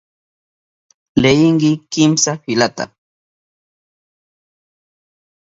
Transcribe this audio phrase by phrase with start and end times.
[1.21, 2.83] Leyinki kimsa filata.